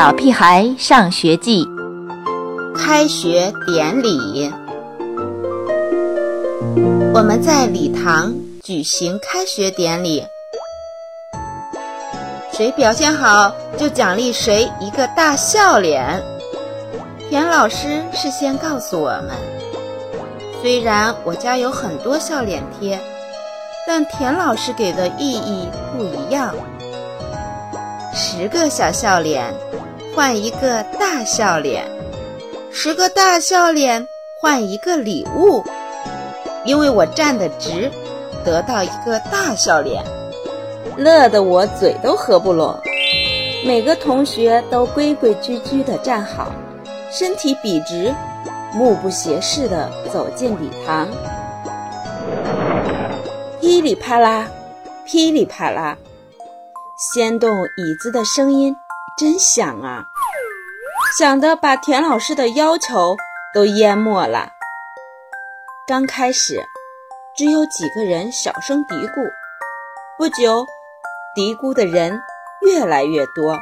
[0.00, 1.62] 小屁孩上学记》
[2.74, 4.50] 开学典礼，
[7.12, 8.32] 我们在礼堂
[8.62, 10.26] 举行开学典礼，
[12.50, 16.22] 谁表现好就奖励谁一个大笑脸。
[17.28, 19.32] 田老师事先告诉我们，
[20.62, 22.98] 虽然我家有很多笑脸贴，
[23.86, 26.54] 但田老师给的意义不一样。
[28.14, 29.54] 十个小笑脸
[30.14, 31.84] 换一个大笑脸，
[32.72, 34.06] 十个大笑脸
[34.40, 35.64] 换一个礼物。
[36.64, 37.90] 因为我站得直，
[38.44, 40.04] 得到一个大笑脸，
[40.96, 42.76] 乐得我嘴都合不拢。
[43.64, 46.50] 每个同学都规规矩矩地站好，
[47.10, 48.12] 身体笔直，
[48.74, 51.08] 目不斜视地走进礼堂。
[53.60, 54.48] 噼里啪啦，
[55.04, 55.96] 噼里啪啦。
[57.14, 58.74] 掀动椅子的声音
[59.20, 60.02] 真响啊，
[61.18, 63.14] 响的把田老师的要求
[63.52, 64.48] 都淹没了。
[65.86, 66.58] 刚开始，
[67.36, 69.30] 只有几个人小声嘀咕，
[70.16, 70.64] 不久，
[71.34, 72.18] 嘀咕的人
[72.62, 73.58] 越来越多，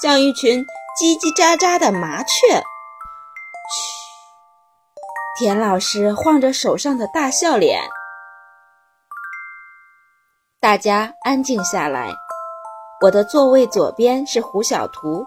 [0.00, 0.64] 像一群
[0.96, 2.62] 叽叽喳喳的麻雀。
[3.72, 3.82] 嘘，
[5.40, 7.82] 田老师晃着手上的大笑脸，
[10.60, 12.14] 大家安静下来。
[13.02, 15.24] 我的座位左边是胡小图，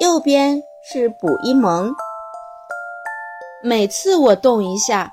[0.00, 1.94] 右边是卜一萌。
[3.62, 5.12] 每次我动一下，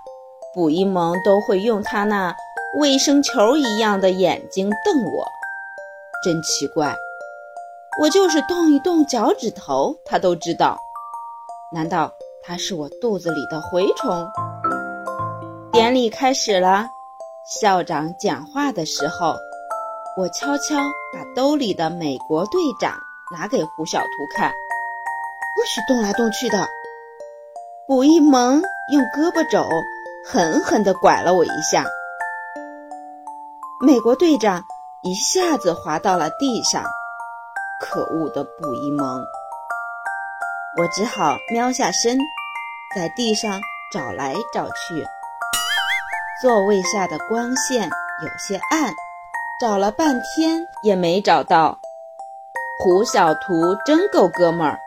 [0.55, 2.35] 卜一萌都会用他那
[2.79, 5.27] 卫生球一样的眼睛瞪我，
[6.23, 6.95] 真奇怪。
[8.01, 10.79] 我就是动一动脚趾头，他都知道。
[11.71, 12.11] 难道
[12.43, 14.27] 他是我肚子里的蛔虫？
[15.71, 16.87] 典礼开始了，
[17.61, 19.35] 校长讲话的时候。
[20.17, 20.77] 我悄悄
[21.11, 22.97] 把兜里的美国队长
[23.33, 24.49] 拿给胡小图看，
[25.53, 26.65] 不许动来动去的。
[27.85, 28.61] 卜一萌
[28.93, 29.61] 用胳膊肘
[30.25, 31.83] 狠狠地拐了我一下，
[33.85, 34.63] 美国队长
[35.03, 36.81] 一下子滑到了地上。
[37.81, 39.21] 可恶的卜一萌！
[40.77, 42.17] 我只好喵下身，
[42.95, 43.59] 在地上
[43.91, 45.05] 找来找去。
[46.41, 47.89] 座位下的光线
[48.23, 48.93] 有些暗。
[49.57, 51.79] 找了半天也没找到，
[52.77, 54.77] 胡小图真够哥们儿，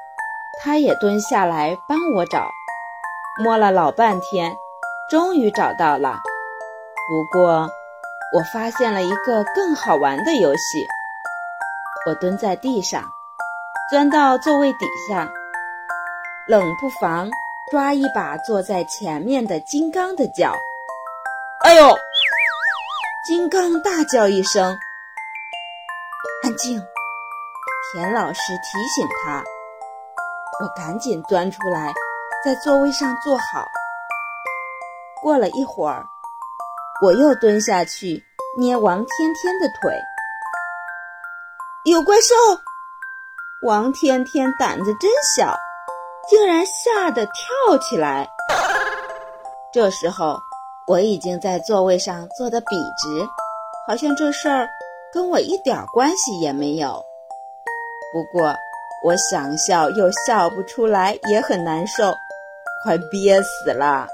[0.61, 2.47] 他也蹲下来帮我找，
[3.43, 4.55] 摸了老半天，
[5.11, 6.19] 终于找到了。
[7.09, 7.67] 不过，
[8.34, 10.87] 我发现了一个更好玩的游戏。
[12.07, 13.03] 我蹲在地上，
[13.91, 15.27] 钻到座位底下，
[16.47, 17.31] 冷不防
[17.71, 20.53] 抓一把坐在前面的金刚的脚，
[21.65, 21.99] 哎呦！
[23.28, 24.65] 金刚大叫一声
[26.43, 26.83] ：“安静！”
[27.93, 29.44] 田老师提醒他。
[30.62, 31.93] 我赶紧钻出来，
[32.43, 33.66] 在座位上坐好。
[35.21, 36.09] 过了一会儿，
[37.05, 38.25] 我又蹲下去
[38.56, 39.93] 捏王天天的腿。
[41.84, 42.34] 有怪兽！
[43.60, 45.55] 王天天胆子真小，
[46.31, 48.27] 竟然吓得跳起来。
[49.71, 50.41] 这时候。
[50.88, 52.66] 我已经在座位上坐得笔
[52.97, 53.28] 直，
[53.87, 54.66] 好像这事儿
[55.12, 57.04] 跟我一点关系也没有。
[58.10, 58.54] 不过
[59.04, 62.15] 我想笑又笑不出来，也很难受，
[62.82, 64.06] 快憋死了。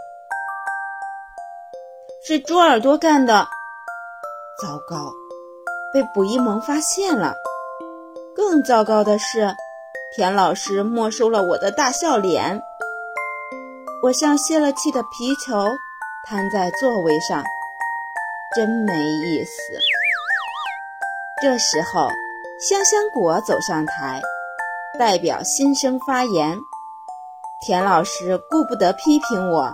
[2.26, 3.46] 是猪耳朵干的，
[4.60, 5.12] 糟糕，
[5.92, 7.34] 被卜一萌发现了。
[8.34, 9.54] 更糟糕的是，
[10.16, 12.60] 田老师没收了我的大笑脸。
[14.02, 15.68] 我像泄了气的皮球。
[16.26, 17.44] 瘫在座位上，
[18.56, 19.52] 真没意思。
[21.42, 22.08] 这时候，
[22.58, 24.22] 香香果走上台，
[24.98, 26.56] 代表新生发言。
[27.60, 29.70] 田老师顾不得批评我，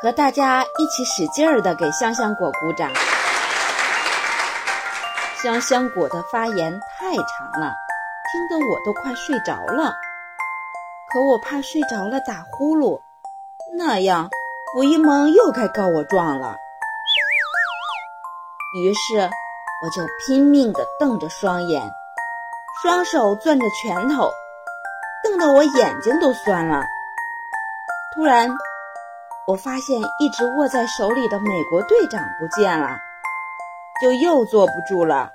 [0.00, 2.90] 和大家一起使劲儿的给香香果鼓掌。
[5.40, 7.72] 香香果的发言太长了，
[8.32, 9.94] 听得我都快睡着了。
[11.12, 13.00] 可我怕睡着了打呼噜，
[13.76, 14.28] 那样。
[14.74, 16.56] 卜一萌又该告我状了，
[18.74, 21.92] 于是我就拼命地瞪着双眼，
[22.82, 24.30] 双手攥着拳头，
[25.22, 26.82] 瞪得我眼睛都酸了。
[28.14, 28.48] 突然，
[29.46, 32.96] 我发现一直握在手里的美国队长不见了，
[34.00, 35.30] 就又坐不住了。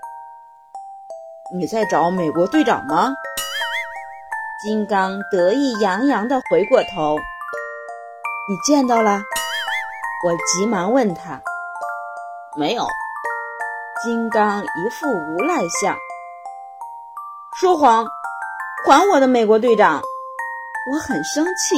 [1.54, 3.13] 你在找美国队长吗？
[4.63, 7.16] 金刚得意洋洋地回过头。
[8.50, 9.22] 你见到了？
[10.24, 11.38] 我急忙问他。
[12.56, 12.88] 没有。
[14.02, 15.94] 金刚一副无赖相。
[17.60, 18.08] 说谎！
[18.86, 20.02] 还我的美国队长！
[20.90, 21.76] 我很生气。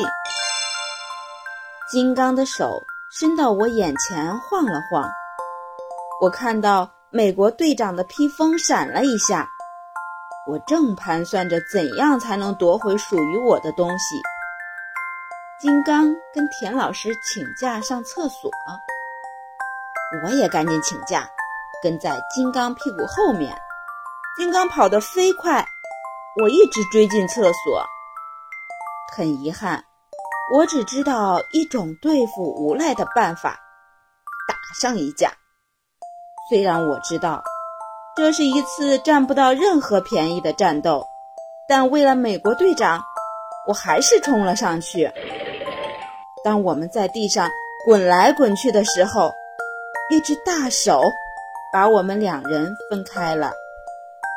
[1.92, 5.10] 金刚的手伸到我眼前晃了晃，
[6.22, 9.50] 我看到美国队长的披风闪了一下。
[10.48, 14.22] 我正盘算着怎样才能夺回属于我的东西。
[15.62, 18.50] 金刚跟田老师请假上厕所，
[20.24, 21.30] 我也赶紧请假，
[21.84, 23.54] 跟在金刚屁股后面。
[24.38, 25.68] 金刚跑得飞快，
[26.42, 27.86] 我一直追进厕所。
[29.14, 29.84] 很遗憾，
[30.54, 33.60] 我只知道一种对付无赖的办法——
[34.48, 35.30] 打上一架。
[36.50, 37.44] 虽然我知道。
[38.16, 41.06] 这是一次占不到任何便宜的战斗，
[41.70, 43.02] 但为了美国队长，
[43.66, 45.10] 我还是冲了上去。
[46.44, 47.50] 当我们在地上
[47.86, 49.32] 滚来滚去的时候，
[50.10, 51.02] 一只大手
[51.72, 53.52] 把我们两人分开了。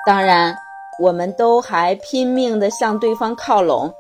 [0.07, 0.57] 当然，
[1.01, 3.95] 我们都还拼命地向对方靠拢，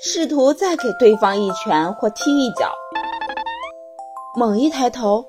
[0.00, 2.72] 试图再给对方一拳或踢一脚。
[4.36, 5.24] 猛一抬头，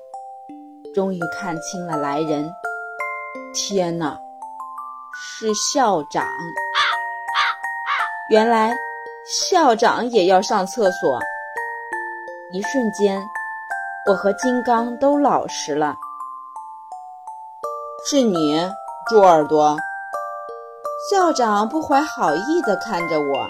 [0.94, 2.48] 终于看清了来人。
[3.52, 4.16] 天哪，
[5.12, 6.24] 是校长！
[8.30, 8.72] 原来
[9.26, 11.18] 校长也要上厕所。
[12.52, 13.22] 一瞬间，
[14.08, 15.96] 我和金刚都老实了。
[18.04, 18.58] 是你，
[19.08, 19.76] 猪耳朵！
[21.08, 23.48] 校长不怀好意地看着我。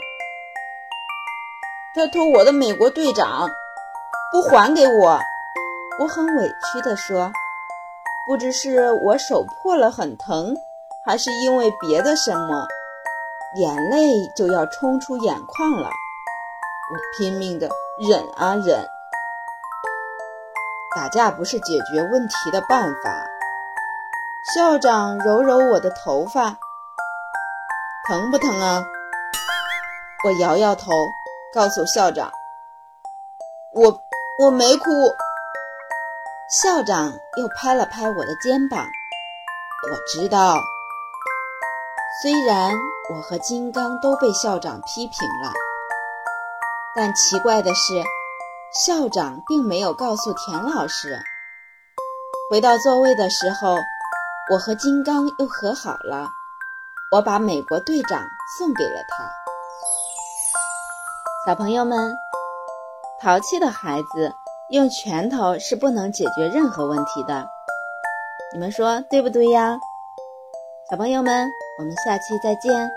[1.95, 3.49] 他偷我的美国队长，
[4.31, 5.19] 不还给我！
[5.99, 7.33] 我很委屈地说。
[8.27, 10.55] 不知是我手破了很疼，
[11.07, 12.67] 还是因为别的什么，
[13.57, 15.89] 眼泪就要冲出眼眶了。
[15.89, 17.67] 我拼命的
[18.09, 18.89] 忍啊忍。
[20.97, 23.27] 打架不是解决问题的办法。
[24.55, 26.57] 校长揉揉我的头发，
[28.09, 28.83] 疼不疼啊？
[30.25, 30.91] 我摇摇头，
[31.53, 32.33] 告诉校长，
[33.75, 34.01] 我
[34.39, 34.91] 我没哭。
[36.63, 40.59] 校长又拍了拍我的肩膀，我知道，
[42.23, 42.73] 虽然
[43.15, 45.53] 我和金刚都被校长批评了，
[46.95, 48.03] 但奇怪的是，
[48.87, 51.19] 校长并没有告诉田老师。
[52.51, 53.85] 回到座位的时候，
[54.51, 56.29] 我和金刚又和好了，
[57.13, 58.29] 我把美国队长
[58.59, 59.31] 送给了他。
[61.47, 62.13] 小朋友们，
[63.21, 64.35] 淘气的孩子。
[64.71, 67.45] 用拳头是不能解决任何问题的，
[68.53, 69.77] 你们说对不对呀？
[70.89, 72.89] 小朋友们，我们下期再见。